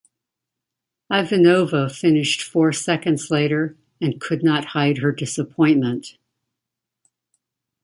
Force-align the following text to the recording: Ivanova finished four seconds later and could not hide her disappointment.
Ivanova 1.11 1.87
finished 1.95 2.41
four 2.41 2.71
seconds 2.71 3.29
later 3.29 3.77
and 4.01 4.19
could 4.19 4.43
not 4.43 4.65
hide 4.73 4.97
her 4.97 5.11
disappointment. 5.11 6.17